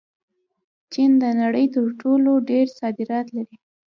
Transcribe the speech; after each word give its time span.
چین 0.91 1.11
د 1.21 1.23
نړۍ 1.41 1.65
تر 1.75 1.85
ټولو 2.01 2.31
ډېر 2.49 2.65
صادرات 2.79 3.27
لري. 3.35 3.57